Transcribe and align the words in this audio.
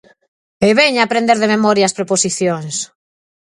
E 0.67 0.69
veña 0.79 0.99
a 1.01 1.05
aprender 1.07 1.37
de 1.39 1.51
memoria 1.53 1.87
as 1.89 1.97
preposicións! 1.97 2.75